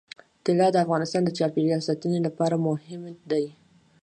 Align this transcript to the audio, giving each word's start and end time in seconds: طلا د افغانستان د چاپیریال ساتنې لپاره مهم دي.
طلا 0.45 0.67
د 0.71 0.75
افغانستان 0.85 1.21
د 1.25 1.29
چاپیریال 1.37 1.81
ساتنې 1.87 2.19
لپاره 2.27 2.55
مهم 2.67 3.01
دي. 3.31 3.45